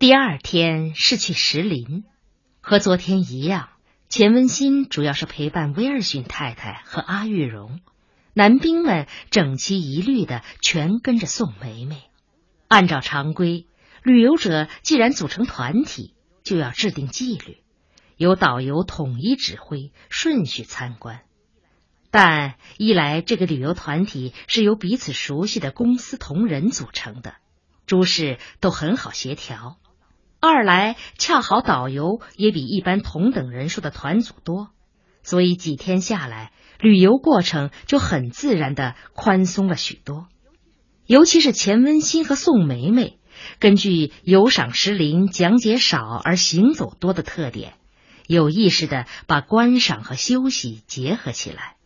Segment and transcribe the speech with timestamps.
[0.00, 2.04] 第二天是去石林，
[2.62, 3.68] 和昨天一样，
[4.08, 7.80] 钱文新主要是陪伴威尔逊太太和阿玉荣，
[8.32, 12.04] 男兵们整齐一律的全跟着宋梅梅。
[12.66, 13.66] 按照常规，
[14.02, 17.58] 旅游者既然组成团体，就要制定纪律，
[18.16, 21.20] 由导游统一指挥，顺序参观。
[22.10, 27.34] 但一来，这个旅游团体是由彼此熟悉的公司同仁组成的，
[27.84, 29.76] 诸事都很好协调。
[30.42, 34.70] 二来，恰好导游也比一般同等人数的团组多，
[35.22, 40.28] 所以几天下来，旅游过程就很自然的宽松了许多。
[41.04, 43.18] 尤其是钱温馨和宋梅梅，
[43.58, 47.74] 根据游赏石林、讲解少而行走多的特点，
[48.26, 51.76] 有意识的把观赏和休息结合起来，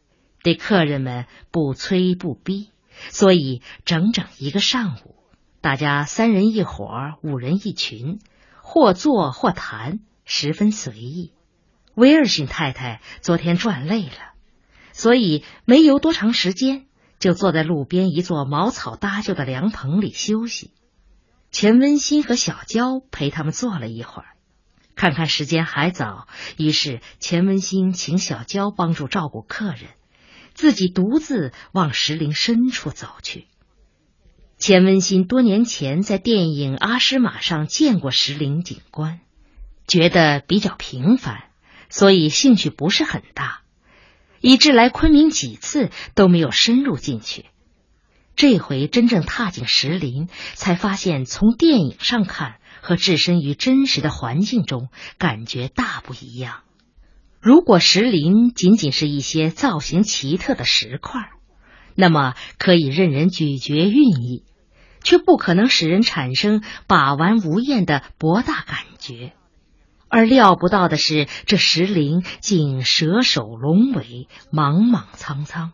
[0.45, 2.69] 对客人们不催不逼，
[3.09, 5.17] 所以整整一个上午，
[5.61, 6.89] 大家三人一伙，
[7.21, 8.21] 五人一群。
[8.67, 11.33] 或坐或谈，十分随意。
[11.95, 14.33] 威尔逊太太昨天转累了，
[14.93, 16.87] 所以没游多长时间，
[17.19, 20.73] 就坐在路边一座茅草搭就的凉棚里休息。
[21.53, 24.29] 钱温馨和小娇陪他们坐了一会儿，
[24.97, 29.91] 看看时间还早，于是钱温馨请小娇帮助照顾客人，
[30.55, 33.47] 自己独自往石林深处走去。
[34.67, 39.21] 钱文新多年前在电影《阿诗玛》上见过石林景观，
[39.87, 41.51] 觉得比较平凡，
[41.91, 43.61] 所以兴趣不是很大，
[44.41, 47.45] 以致来昆明几次都没有深入进去。
[48.37, 56.61] 这回真正踏进石林，才发现从电影上看和置身于真实的环境中感觉大不一样。
[57.39, 61.21] 如果石林仅仅是一些造型奇特的石块，
[61.95, 64.43] 那么可以任人咀嚼韵意，
[65.05, 69.33] 却不可能使人产生把玩无厌的博大感觉。
[70.09, 75.73] 而料不到的是，这石林竟蛇首龙尾，莽莽苍苍，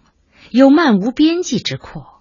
[0.50, 2.20] 有漫无边际之阔。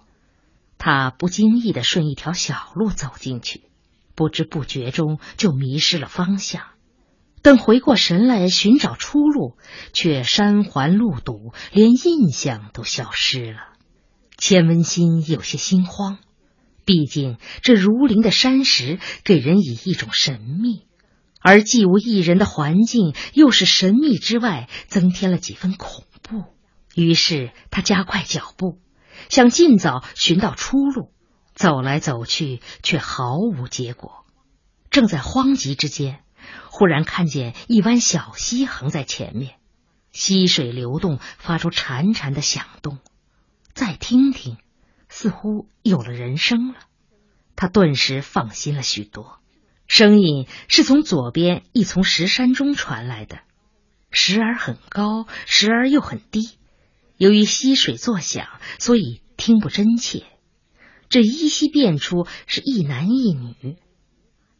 [0.76, 3.62] 他不经意的顺一条小路走进去，
[4.14, 6.62] 不知不觉中就迷失了方向。
[7.42, 9.56] 等回过神来寻找出路，
[9.94, 13.60] 却山环路堵，连印象都消失了。
[14.36, 16.18] 钱文新有些心慌，
[16.92, 20.88] 毕竟这如林的山石给人以一种神秘，
[21.40, 26.46] 而既无一人的环境又是神秘之外增添了几分恐怖。
[26.96, 28.80] 于是他加快脚步，
[29.28, 31.12] 想尽早寻到出路。
[31.54, 34.24] 走来走去，却毫无结果。
[34.90, 36.24] 正在慌急之间，
[36.70, 39.58] 忽然看见一湾小溪横在前面，
[40.10, 42.98] 溪水流动，发出潺潺的响动。
[43.74, 44.56] 再听听，
[45.10, 46.78] 似乎有了人声了。
[47.56, 49.38] 他顿时放心了许多。
[49.86, 53.40] 声音是从左边一丛石山中传来的，
[54.10, 56.56] 时而很高，时而又很低。
[57.16, 58.46] 由于溪水作响，
[58.78, 60.24] 所以听不真切。
[61.08, 63.76] 这依稀辨出是一男一女。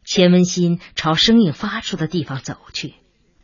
[0.04, 2.94] 钱文新朝声音发出的地方走去，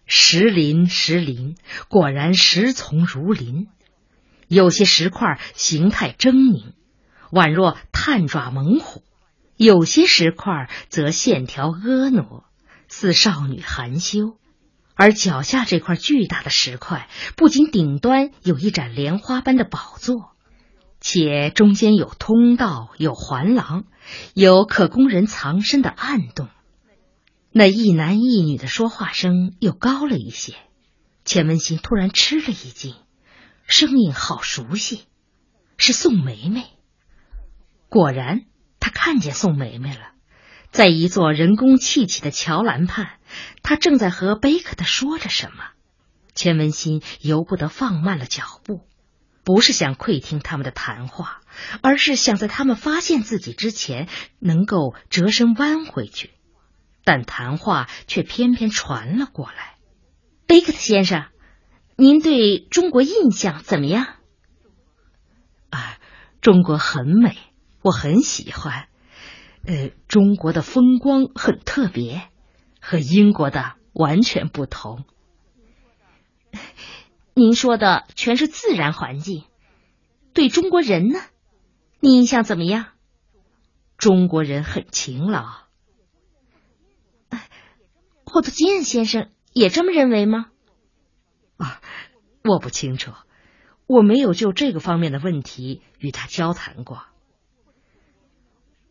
[0.06, 1.56] 石林，石林，
[1.88, 3.68] 果然石丛如林。
[4.48, 6.72] 有些石块形态狰狞，
[7.30, 9.02] 宛若探爪猛虎；
[9.56, 12.44] 有些石块则线条婀娜，
[12.88, 14.36] 似少女含羞。
[14.94, 20.32] 而脚下这块巨大的石块，不仅顶端有一盏莲花般的宝座，
[21.00, 23.84] 且中间有通道、有环廊，
[24.32, 26.48] 有可供人藏身的暗洞。
[27.52, 30.54] 那一男一女的说话声又高了一些，
[31.24, 32.94] 钱文新突然吃了一惊。
[33.66, 35.04] 声音好熟悉，
[35.76, 36.75] 是宋梅梅。
[37.88, 38.46] 果然，
[38.80, 40.12] 他看见宋梅梅了，
[40.70, 43.18] 在一座人工砌起的桥栏畔，
[43.62, 45.64] 他正在和贝克特说着什么。
[46.34, 48.86] 钱文新由不得放慢了脚步，
[49.42, 51.40] 不是想窥听他们的谈话，
[51.80, 54.08] 而是想在他们发现自己之前
[54.38, 56.32] 能够折身弯回去。
[57.04, 59.76] 但谈话却偏偏传了过来，
[60.46, 61.26] 贝克特先生。
[61.96, 64.06] 您对中国印象怎么样？
[65.70, 65.96] 啊，
[66.42, 67.38] 中国很美，
[67.86, 68.88] 我很喜欢。
[69.64, 72.28] 呃，中国的风光很特别，
[72.80, 75.04] 和英国的完全不同。
[77.32, 79.44] 您说的全是自然环境。
[80.34, 81.20] 对中国人呢，
[82.00, 82.86] 你印象怎么样？
[83.96, 85.46] 中国人很勤劳。
[88.24, 90.46] 霍特金先生也这么认为吗？
[91.56, 91.80] 啊，
[92.42, 93.12] 我不清楚，
[93.86, 97.04] 我没有就这个方面的问题与他交谈过。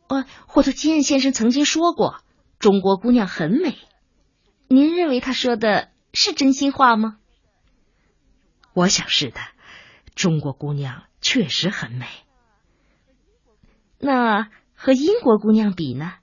[0.07, 2.21] 呃，霍特金恩先生曾经说过，
[2.59, 3.77] 中国姑娘很美。
[4.67, 7.17] 您认为他说的是真心话吗？
[8.73, 9.39] 我想是的，
[10.15, 12.07] 中国姑娘确实很美。
[13.97, 16.13] 那和英国姑娘比呢？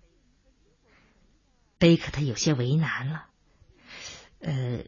[1.78, 3.26] 贝克特有些为难了。
[4.38, 4.84] 呃，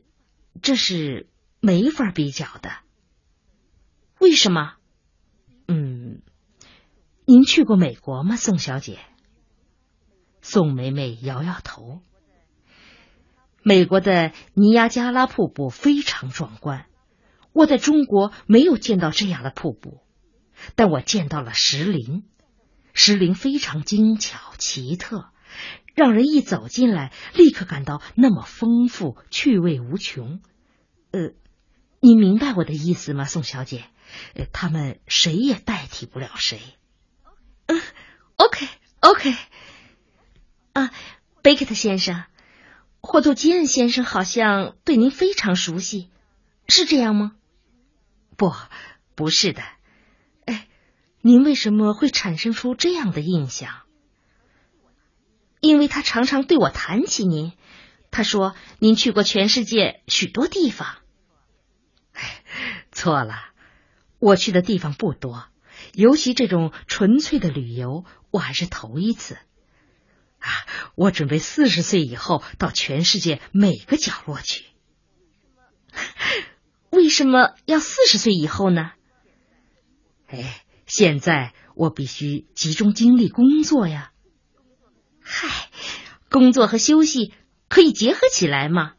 [0.63, 2.71] 这是没法比较的。
[4.21, 4.77] 为什么？
[7.27, 8.99] 您去过美国吗，宋小姐？
[10.43, 12.03] 宋梅梅摇摇头。
[13.63, 16.85] 美国的尼亚加拉瀑布非常壮观，
[17.55, 20.03] 我在中国没有见到这样的瀑布，
[20.75, 22.25] 但我见到了石林，
[22.93, 25.31] 石林非常精巧奇特，
[25.95, 30.43] 让人一走进来立刻感到那么丰富，趣味无穷。
[31.11, 31.31] 呃，
[32.01, 33.87] 你明白我的意思吗，宋小姐？
[34.35, 36.61] 呃，他们谁也代替不了谁。
[37.67, 37.81] 嗯，
[38.37, 39.35] OK，OK。
[40.73, 40.91] 啊，
[41.43, 42.25] 贝克特先生。
[43.01, 46.11] 霍杜基恩先生好像对您非常熟悉，
[46.69, 47.37] 是这样吗？
[48.37, 48.53] 不，
[49.15, 49.63] 不是的。
[50.47, 50.67] 哎，
[51.21, 53.83] 您为什么会产生出这样的印象？
[55.61, 57.53] 因为他常常对我谈起您，
[58.11, 60.97] 他说您去过全世界许多地方。
[62.13, 62.43] 哎，
[62.91, 63.51] 错了，
[64.19, 65.47] 我去的地方不多，
[65.95, 69.39] 尤其这种纯粹的旅游，我还是头一次。
[70.39, 70.51] 啊！
[70.95, 74.65] 我准备四十岁以后到全世界每个角落去。
[76.91, 78.93] 为什么要四十岁以后呢？
[80.27, 84.13] 哎，现在我必须集中精力工作呀。
[85.23, 85.71] 嗨，
[86.31, 87.33] 工作和休息
[87.69, 88.93] 可以结合起来吗？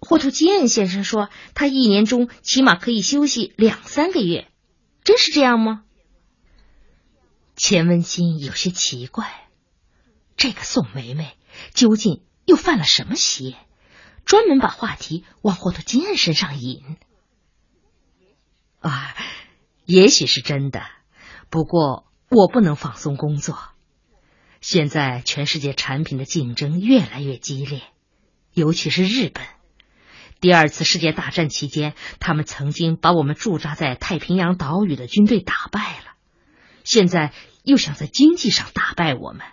[0.00, 4.48] 霍图基恩先生说，他一年中起码可以休息两三个月，
[5.04, 5.84] 真是这样吗？
[7.56, 9.48] 钱文新有些奇怪。
[10.36, 11.36] 这个宋梅梅
[11.74, 13.56] 究竟又犯了什么邪？
[14.24, 16.96] 专门把话题往霍图金恩身上引？
[18.80, 19.14] 啊，
[19.84, 20.82] 也许是真的。
[21.50, 23.58] 不过我不能放松工作。
[24.60, 27.82] 现在全世界产品的竞争越来越激烈，
[28.52, 29.44] 尤其是日本。
[30.42, 36.16] 第二次世界大战期间，他们曾经把我们驻扎在太平洋岛屿的军队打败了，
[36.82, 39.46] 现在又想在经济上打败我们。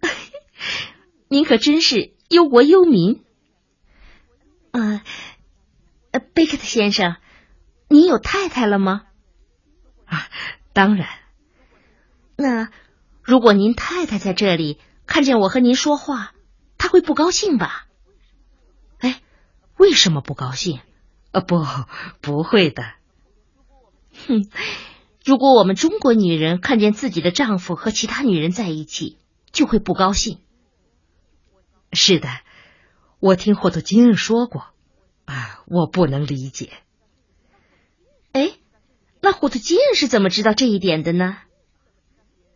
[1.28, 3.22] 您可真是忧国忧民。
[4.70, 5.02] 呃，
[6.32, 7.16] 贝克特先生，
[7.88, 9.02] 您有太太了吗？
[10.06, 10.26] 啊，
[10.72, 11.06] 当然。
[12.34, 12.70] 那
[13.20, 16.32] 如果您太太在这里看见我和您说话，
[16.78, 17.83] 她会不高兴吧？
[19.74, 20.80] 哎，为什么不高兴？
[21.32, 21.64] 呃，不，
[22.20, 22.82] 不会的。
[24.26, 24.48] 哼，
[25.24, 29.18] 如果我们中国女人看见自己的丈夫和其他女人在一起，
[29.52, 30.38] 就会不高兴。
[31.92, 32.28] 是的，
[33.20, 34.66] 我听霍图金恩说过，
[35.24, 36.72] 啊，我不能理解。
[38.32, 38.52] 哎，
[39.20, 41.38] 那霍图金恩是怎么知道这一点的呢？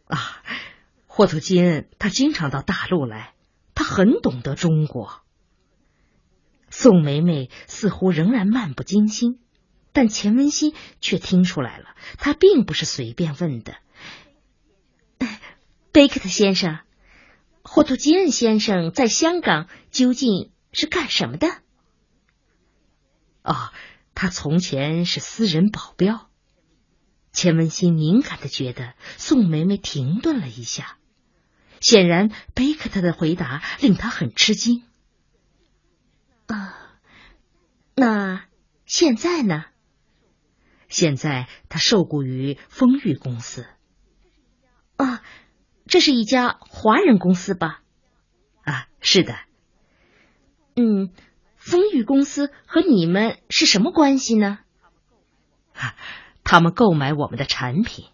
[0.06, 0.42] 啊，
[1.06, 3.34] 霍图金恩他经常到大陆来，
[3.74, 5.20] 他很懂得中国。
[6.70, 9.40] 宋梅梅似乎仍然漫不经心，
[9.92, 13.76] 但钱文新却听出来了，他并不是随便问的。
[15.92, 16.80] 贝克特先生。
[17.70, 21.48] 霍图基恩先生在香港究竟是干什么的？
[23.42, 23.72] 哦，
[24.14, 26.30] 他从前是私人保镖。
[27.30, 30.96] 钱文新敏感的觉得宋梅梅停顿了一下，
[31.80, 34.82] 显然贝克特的回答令他很吃惊。
[36.48, 36.74] 啊，
[37.94, 38.44] 那
[38.84, 39.64] 现在呢？
[40.88, 43.66] 现在他受雇于丰裕公司。
[44.96, 45.22] 啊。
[45.90, 47.80] 这是一家华人公司吧？
[48.62, 49.38] 啊，是的。
[50.76, 51.14] 嗯，
[51.56, 54.58] 丰裕公司和你们是什么关系呢？
[55.72, 55.96] 啊，
[56.44, 58.04] 他们购买我们的产品。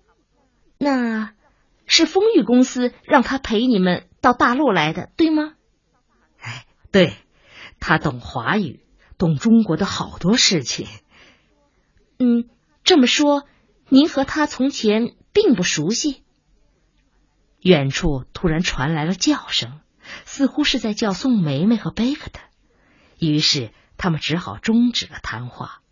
[0.78, 1.34] 那
[1.84, 5.54] 是丰裕公司让他陪你们到大陆来的，对吗？
[6.38, 7.16] 哎，对，
[7.86, 8.80] 他懂华语，
[9.18, 10.86] 懂中国的好多事情。
[12.18, 12.48] 嗯，
[12.82, 13.46] 这么说，
[13.90, 16.22] 您和他从前并不熟悉。
[17.60, 19.80] 远处突然传来了叫声，
[20.24, 22.40] 似乎是在叫宋梅梅和贝克特。
[23.18, 25.82] 于是他们只好终止了谈话。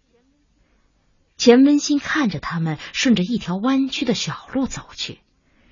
[1.37, 5.21] 钱文新看着他们顺着一条弯曲的小路走去，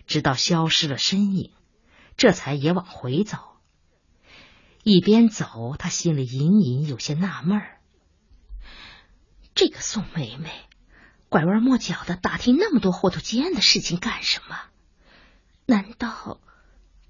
[0.07, 1.51] 直到消失了身影，
[2.19, 3.50] 这才也往回走。
[4.83, 7.81] 一边走，他心里隐隐有些纳闷儿：
[9.55, 10.51] 这个宋梅梅
[11.29, 14.59] 拐弯抹角的打听那么多霍图金恩的事情干什么？
[15.67, 16.41] 难道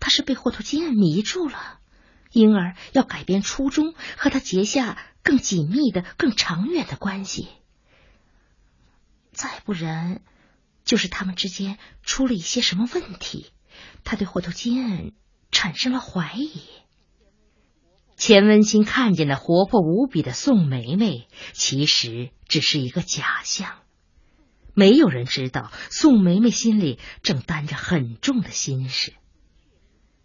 [0.00, 1.78] 他是被霍图金恩迷住了，
[2.32, 7.48] 因而要改变初衷，和他结下更紧密的、更长远的关系。
[9.30, 10.22] 再不然，
[10.84, 13.52] 就是他们之间出了一些什么问题，
[14.02, 15.14] 他对霍图金恩
[15.52, 16.62] 产生了怀疑。
[18.20, 23.78] 钱文新看见的活泼无比的宋梅梅，其实只是一个假象。
[24.74, 29.14] 没有人知道宋梅梅心里正担着很重的心事。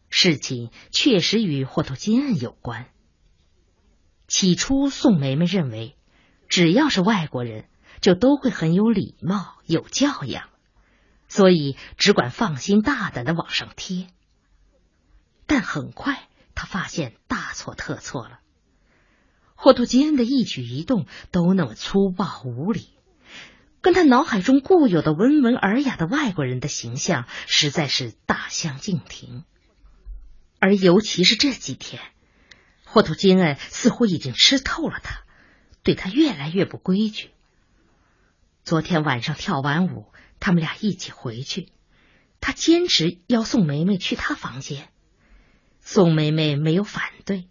[0.09, 2.89] 事情确实与霍图金恩有关。
[4.27, 5.95] 起初，宋梅梅认为，
[6.49, 7.69] 只要是外国人。
[8.01, 10.49] 就都会很有礼貌、有教养，
[11.27, 14.07] 所以只管放心大胆的往上贴。
[15.47, 18.39] 但很快，他发现大错特错了。
[19.53, 22.89] 霍图金恩的一举一动都那么粗暴无礼，
[23.81, 29.43] 跟他脑海中固有的温文尔雅的外国人的形象实在是大相径庭。
[30.59, 32.01] 而尤其是这几天，
[32.85, 35.21] 霍图金恩似乎已经吃透了他，
[35.83, 37.29] 对他越来越不规矩。
[38.63, 41.69] 昨天晚上跳完舞，他们俩一起回去。
[42.41, 44.89] 他坚持要送梅梅去他房间，
[45.87, 47.47] 宋梅梅没有反对。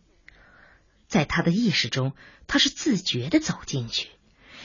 [1.06, 2.14] 在她的意识中，
[2.48, 4.08] 她是自觉的走进去，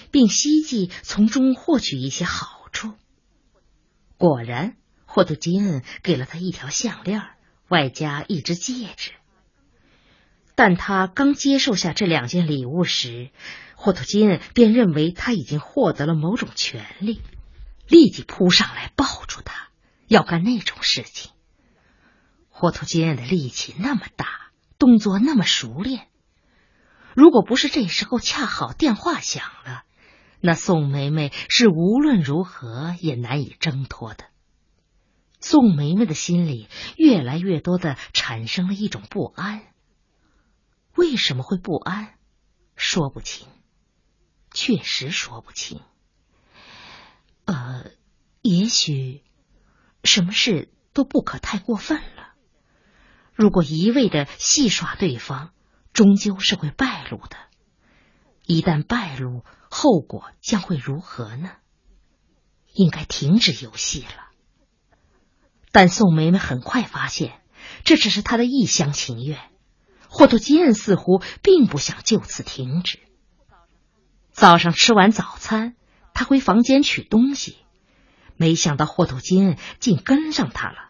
[0.10, 2.96] 并希冀从中获取一些好处。
[4.18, 7.22] 果然，霍图金给了他一条项链，
[7.68, 9.12] 外加一只戒指。
[10.56, 13.30] 但他刚接受下这两件礼物时，
[13.76, 17.22] 霍图金便认为他已经获得了某种权利，
[17.88, 19.70] 立即扑上来抱住他，
[20.08, 21.32] 要干那种事情。
[22.60, 26.10] 霍图金的力气那么大，动作那么熟练，
[27.16, 29.86] 如果不是这时候恰好电话响了，
[30.42, 34.26] 那宋梅梅是无论如何也难以挣脱的。
[35.40, 39.62] 宋梅梅的心里越来越多的产生了一种不安。
[40.96, 42.16] 为什么会不安？
[42.76, 43.48] 说不清。
[44.54, 45.80] 确实说不清，
[47.46, 47.86] 呃，
[48.42, 49.24] 也许
[50.04, 52.19] 什么事都不可太过分了。
[53.40, 55.52] 如果一味的戏耍对方，
[55.94, 57.38] 终究是会败露的。
[58.46, 61.52] 一旦败露，后果将会如何呢？
[62.74, 64.28] 应该停止游戏了。
[65.72, 67.40] 但宋梅梅很快发现，
[67.86, 69.40] 这只是她的一厢情愿。
[70.10, 73.00] 霍图金似乎并不想就此停止。
[74.32, 75.78] 早上吃完早餐，
[76.14, 77.56] 他回房间取东西，
[78.36, 80.89] 没想到霍图金竟跟上他了。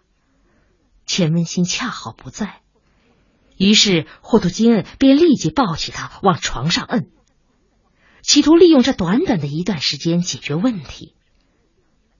[1.09, 2.61] 钱文新恰好不在，
[3.57, 7.09] 于是霍图金恩便立即抱起他往床上摁，
[8.21, 11.15] 企图利用这短短的一段时间解决问题。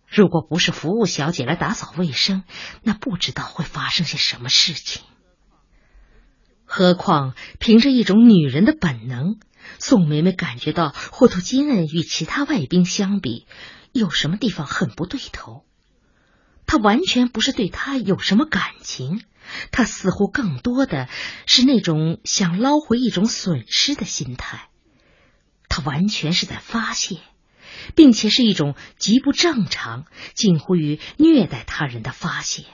[0.08, 2.44] 如果不是服务小姐来打扫卫生，
[2.82, 5.04] 那不知道会发生些什么事情。
[6.66, 9.38] 何况凭着一种女人的本能。
[9.78, 13.46] 宋梅梅感觉到霍图金恩与其他外宾相比，
[13.92, 15.64] 有什么地方很不对头。
[16.70, 19.24] 他完全不是对他有什么感情，
[19.72, 21.10] 他似乎更多的
[21.48, 24.70] 是那种想捞回一种损失的心态。
[25.68, 27.22] 他完全是在发泄，
[27.96, 32.66] 并且是一种极不正常、近乎于虐待他人的发泄。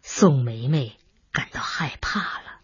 [0.00, 0.96] 宋梅梅
[1.32, 2.60] 感到害怕了。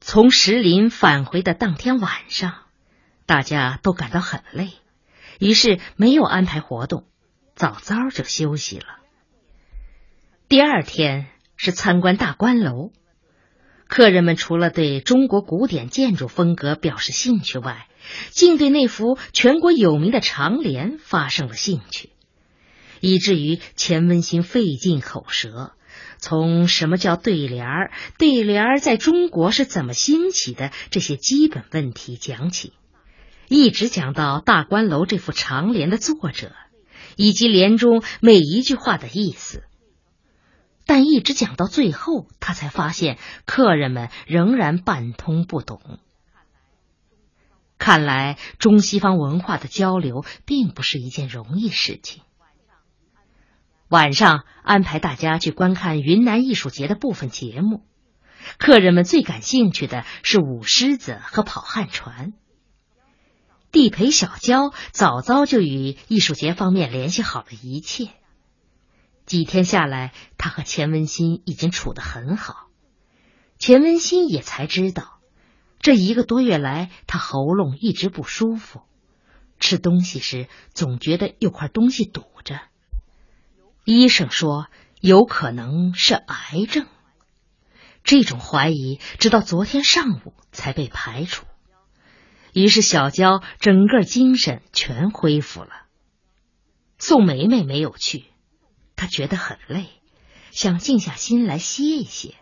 [0.00, 2.54] 从石林返回的当天晚上，
[3.26, 4.72] 大家都感到很累，
[5.38, 7.06] 于是没有安排活动，
[7.58, 8.86] 早早就休息了。
[10.48, 12.92] 第二天是参观大观楼，
[13.88, 17.88] 客人们除了对中国古典建筑风格表示兴趣外，
[18.30, 22.10] 竟对那幅全国有名的长联发生了兴趣，
[23.00, 25.72] 以至于钱文新费尽口舌。
[26.18, 32.72] 从什么叫对联儿，对联儿在中国是怎么兴起的这些基本问题讲起，
[33.48, 36.52] 一直讲到大观楼这幅长联的作者，
[37.18, 39.64] 以及联中每一句话的意思。
[40.86, 45.98] 但一直讲到最后，他才发现客人们仍然半通不懂。
[47.76, 52.22] 看来中西方文化的交流并不是一件容易事情。
[53.88, 57.84] 晚上安排大家去观看云南艺术节的部分节目，
[58.58, 62.32] 客人们最感兴趣的是舞狮子和跑旱船。
[63.78, 68.08] 地陪小娇早早就与艺术节方面联系好了一切，
[69.24, 72.66] 几天下来，他和钱文新已经处得很好。
[73.56, 75.20] 钱文新也才知道，
[75.78, 78.80] 这一个多月来，他喉咙一直不舒服，
[79.60, 82.60] 吃东西时总觉得有块东西堵着。
[83.84, 84.66] 医生说
[85.00, 86.88] 有可能是癌症。
[88.02, 91.46] 这种怀疑直到昨天上午才被排除。
[92.58, 95.70] 于是小娇整个精神全恢复了。
[96.98, 98.24] 宋梅梅没有去，
[98.96, 99.86] 她觉得很累，
[100.50, 102.34] 想静下心来歇一歇。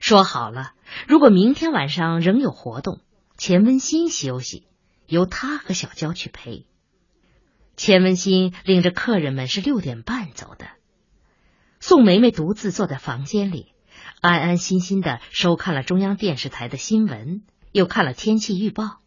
[0.00, 0.74] 说好了，
[1.08, 3.00] 如果明天晚上仍有活动，
[3.38, 4.66] 钱文新休息，
[5.06, 6.66] 由他和小娇去陪。
[7.74, 10.68] 钱文新领着客人们是六点半走的。
[11.80, 13.72] 宋梅梅独自坐在房间里，
[14.20, 17.42] 安安心心的收看了中央电视台的新闻，
[17.72, 19.00] 又看了天气预报，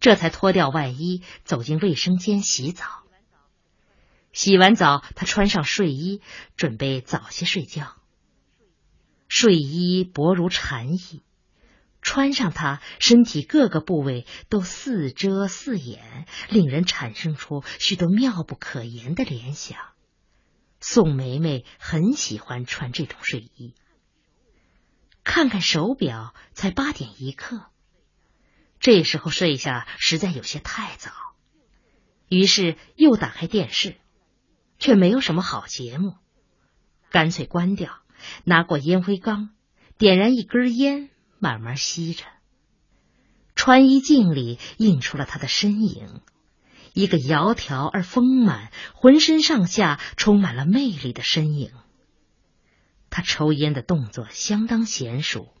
[0.00, 2.84] 这才脱掉外衣走进卫生间洗澡。
[4.32, 6.20] 洗完澡，她穿上睡衣，
[6.56, 7.96] 准备早些睡觉。
[9.28, 11.22] 睡衣薄如蝉翼，
[12.02, 19.78] 穿上它，身体各个部位都似遮似掩，令人产生出许多妙不可言的联想。
[20.80, 23.74] 宋梅梅很喜欢穿这种睡衣。
[25.24, 27.70] 看看手表，才八点一刻，
[28.80, 31.10] 这时候睡下实在有些太早，
[32.28, 33.96] 于是又打开电视，
[34.78, 36.14] 却没有什么好节目，
[37.10, 37.98] 干脆关掉。
[38.44, 39.50] 拿过烟灰缸，
[39.98, 42.24] 点燃一根烟，慢慢吸着。
[43.54, 46.22] 穿衣镜里映出了他的身影，
[46.94, 51.72] 一个窈窕而丰满、浑身上下充满了魅力的身影。
[53.10, 55.54] 他抽烟的动作相当娴熟，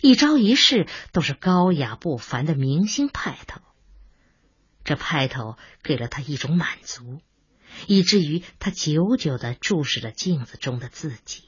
[0.00, 3.60] 一招一式都是高雅不凡的明星派头。
[4.84, 7.20] 这派头给了他一种满足，
[7.86, 11.44] 以至于他久久的注视着镜子中的自己。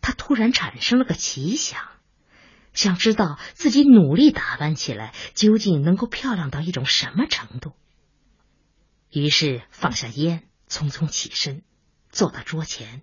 [0.00, 1.80] 他突然产生了个奇想，
[2.72, 7.72] 想知道自己努力打扮起来究竟能够漂亮到一种什么程度。
[9.10, 11.62] 于是放下烟，匆匆起身，
[12.10, 13.02] 坐到桌前，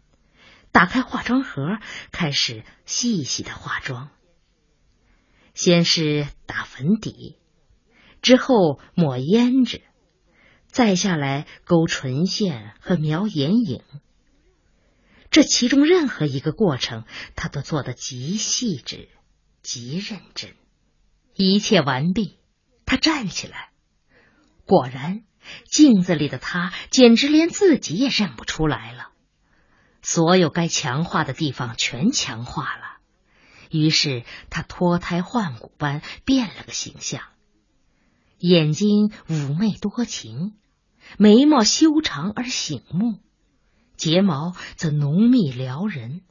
[0.72, 1.80] 打开化妆盒，
[2.12, 4.10] 开始细细的化妆。
[5.54, 7.38] 先是打粉底，
[8.22, 9.82] 之后抹胭脂，
[10.68, 13.84] 再下来勾唇线和描眼影。
[15.32, 17.04] 这其中任何一个过程，
[17.36, 19.10] 他都做得极细致、
[19.62, 20.56] 极认真。
[21.36, 22.40] 一切完毕，
[22.86, 23.72] 他站起来，
[24.66, 25.24] 果然，
[25.66, 29.09] 镜子里的他简直连自己也认不出来了。
[30.12, 32.98] 所有该强化的地方全强化了，
[33.70, 37.22] 于是他脱胎换骨般变了个形象：
[38.40, 40.56] 眼睛妩媚多情，
[41.20, 43.20] 眉毛修长而醒目。
[43.98, 46.22] 睫毛则浓密撩人，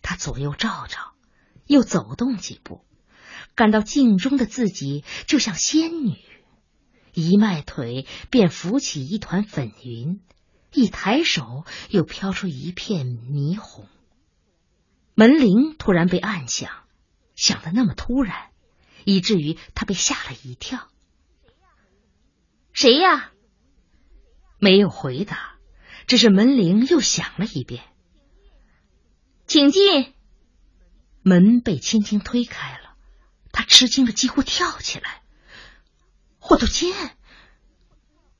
[0.00, 1.12] 他左右照照，
[1.66, 2.82] 又走动几步，
[3.54, 6.16] 感到镜中的自己就像仙女，
[7.12, 10.22] 一迈腿便浮起一团粉云，
[10.74, 13.88] 一抬手又飘出一片霓虹。
[15.14, 16.70] 门铃突然被按响，
[17.34, 18.50] 响的那么突然，
[19.04, 20.88] 以至于他被吓了一跳。
[22.72, 23.30] 谁呀？
[24.58, 25.52] 没有回答。
[26.06, 27.82] 只是门铃又响了一遍，
[29.46, 30.12] 请进。
[31.22, 32.94] 门被轻轻推开了，
[33.52, 35.22] 他吃惊的几乎跳起来。
[36.38, 36.92] 霍土金，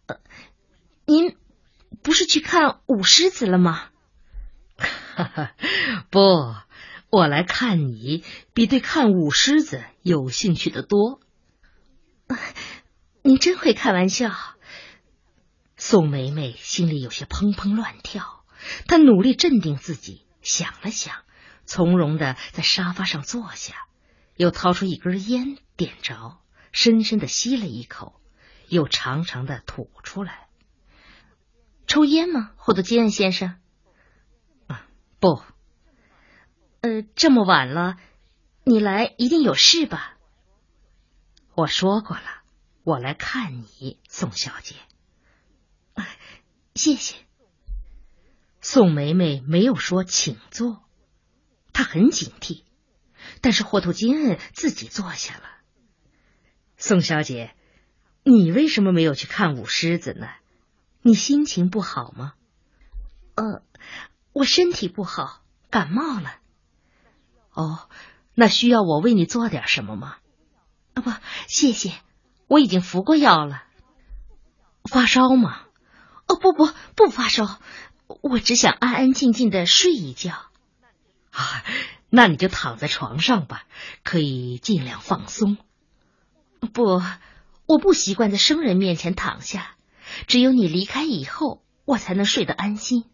[0.04, 0.20] 呃，
[1.06, 1.38] 您
[2.04, 3.88] 不是去看舞狮子了吗？
[4.76, 5.54] 哈哈，
[6.10, 6.20] 不，
[7.08, 11.20] 我来看你比对看舞狮子有兴趣的多。
[13.22, 14.32] 您真会开玩笑。
[15.78, 18.44] 宋梅梅心里有些砰砰乱跳，
[18.86, 21.22] 她努力镇定自己，想了想，
[21.64, 23.76] 从容的在沙发上坐下，
[24.36, 26.38] 又掏出一根烟，点着，
[26.70, 28.20] 深深的吸了一口，
[28.68, 30.43] 又长长的吐出来。
[31.86, 33.56] 抽烟吗，霍德基恩先生？
[34.66, 34.86] 啊，
[35.20, 35.42] 不。
[36.80, 37.96] 呃，这么晚了，
[38.64, 40.18] 你来一定有事吧？
[41.54, 42.42] 我说过了，
[42.82, 44.74] 我来看你，宋小姐。
[46.74, 47.14] 谢谢。
[48.60, 50.82] 宋梅梅没有说请坐，
[51.72, 52.64] 她很警惕，
[53.40, 55.44] 但是霍图金恩自己坐下了。
[56.76, 57.54] 宋小姐，
[58.24, 60.26] 你为什么没有去看舞狮子呢？
[61.06, 62.32] 你心情不好吗？
[63.34, 63.62] 呃，
[64.32, 66.36] 我身体不好，感冒了。
[67.52, 67.90] 哦，
[68.34, 70.16] 那需要我为你做点什么吗？
[70.94, 71.12] 啊，不，
[71.46, 71.92] 谢谢，
[72.46, 73.64] 我已经服过药了。
[74.84, 75.60] 发烧吗？
[76.26, 77.58] 哦不不不发烧，
[78.22, 80.32] 我只想安安静静的睡一觉。
[81.32, 81.64] 啊，
[82.08, 83.64] 那你就躺在床上吧，
[84.04, 85.58] 可以尽量放松。
[86.72, 87.02] 不，
[87.66, 89.73] 我不习惯在生人面前躺下，
[90.26, 93.04] 只有你离开以后，我才能睡得安心。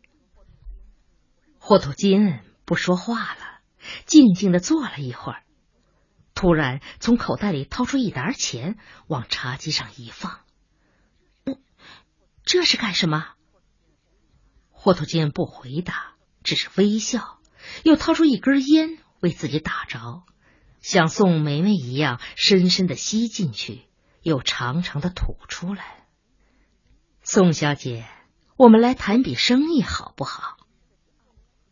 [1.58, 3.60] 霍土金不说话了，
[4.06, 5.42] 静静的坐了一会儿，
[6.34, 10.40] 突然从口袋里掏出一沓钱，往茶几上一放。
[12.44, 13.34] 这是干什么？
[14.70, 17.38] 霍土金不回答，只是微笑，
[17.84, 20.24] 又掏出一根烟为自己打着，
[20.80, 23.82] 像宋梅梅一样深深的吸进去，
[24.22, 25.99] 又长长的吐出来。
[27.32, 28.08] 宋小姐，
[28.56, 30.56] 我们来谈笔生意好不好？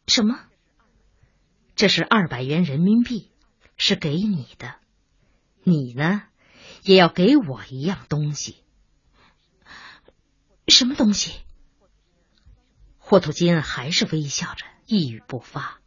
[0.06, 0.38] 什么？
[1.74, 3.32] 这是二百元人民币，
[3.76, 4.76] 是给你的。
[5.64, 6.22] 你呢，
[6.84, 8.62] 也要给我一样东西。
[10.68, 11.32] 什么东西？
[12.98, 15.80] 霍土金还是微笑着，一语不发，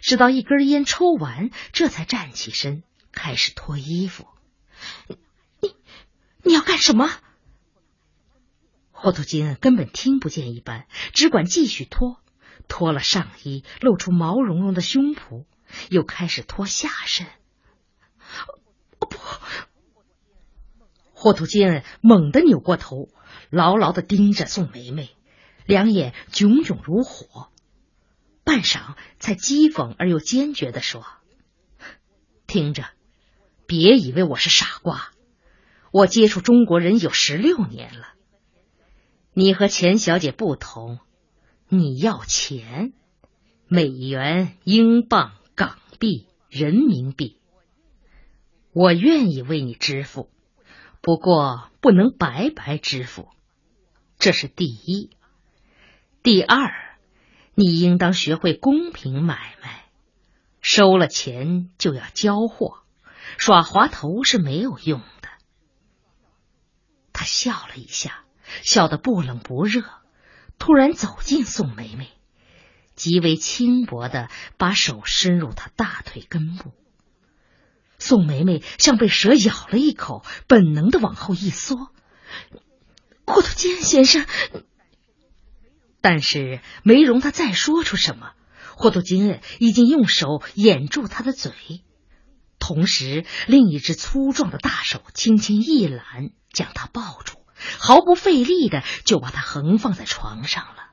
[0.00, 4.26] 直到一根烟抽完，这才站起身，开始脱衣服。
[5.60, 5.76] 你，
[6.44, 7.10] 你要干什么？
[9.00, 12.20] 霍土金根本听不见一般，只管继续脱。
[12.66, 15.46] 脱了上衣，露出毛茸茸的胸脯，
[15.88, 17.28] 又开始脱下身。
[18.98, 19.08] 不！
[21.12, 23.08] 霍土金猛地扭过头，
[23.50, 25.16] 牢牢的盯着宋梅梅，
[25.64, 27.50] 两眼炯炯如火。
[28.42, 31.06] 半晌，才讥讽而又坚决的说
[32.48, 32.84] ：“听着，
[33.68, 35.12] 别以为我是傻瓜，
[35.92, 38.08] 我接触中国人有十六年了。”
[39.40, 40.98] 你和钱小姐不同，
[41.68, 42.92] 你要钱，
[43.68, 47.38] 美元、英镑、港币、人民币，
[48.72, 50.28] 我愿意为你支付，
[51.00, 53.28] 不过不能白白支付，
[54.18, 55.10] 这是第一。
[56.24, 56.98] 第二，
[57.54, 59.84] 你应当学会公平买卖，
[60.60, 62.78] 收了钱就要交货，
[63.36, 65.28] 耍滑头是没有用的。
[67.12, 68.24] 他笑了一下。
[68.62, 69.84] 笑得不冷不热，
[70.58, 72.10] 突然走近宋梅梅，
[72.94, 76.72] 极为轻薄的把手伸入她大腿根部。
[77.98, 81.90] 宋梅梅像被蛇咬了一口，本能的往后一缩。
[83.26, 84.24] 霍土坚先生，
[86.00, 88.32] 但是没容他再说出什么，
[88.76, 91.52] 霍土金已经用手掩住他的嘴，
[92.60, 97.37] 同时另一只粗壮的大手轻轻一揽，将他抱住。
[97.78, 100.84] 毫不费力的就把他横放在床上了。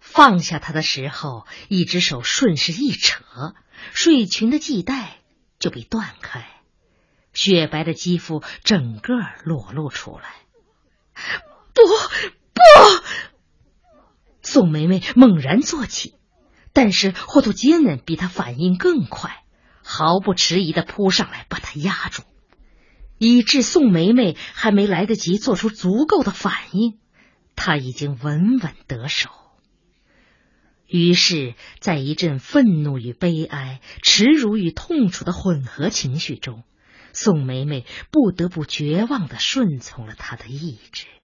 [0.00, 3.22] 放下他的时候，一只手顺势一扯，
[3.92, 5.18] 睡裙的系带
[5.58, 6.46] 就被断开，
[7.32, 10.34] 雪白的肌肤整个裸露出来。
[11.74, 11.82] 不
[12.54, 12.62] 不！
[14.42, 16.14] 宋梅梅猛然坐起，
[16.72, 19.44] 但是霍图金呢比她反应更快，
[19.84, 22.22] 毫不迟疑的扑上来把她压住。
[23.18, 26.98] 以致宋梅梅还没来得及做出足够的反应，
[27.54, 29.28] 他已经稳稳得手。
[30.86, 36.62] 于是，在一阵愤怒与悲哀、耻辱与痛楚的混合情绪中，
[37.12, 41.08] 宋梅梅不得不绝望的顺从了他的意志。